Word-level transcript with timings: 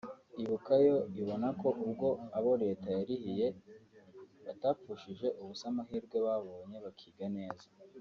Ibuka 0.41 0.73
yo 0.85 0.95
ibona 1.21 1.47
ko 1.61 1.69
ubwo 1.85 2.07
abo 2.37 2.51
leta 2.63 2.87
yarihiriye 2.97 3.47
batapfushije 4.45 5.27
ubusa 5.41 5.63
amahirwe 5.71 6.17
babonye 6.27 6.77
bakiga 6.87 7.27
neza 7.37 7.65